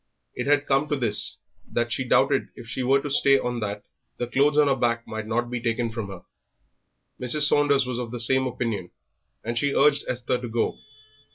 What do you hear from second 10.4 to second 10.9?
to go.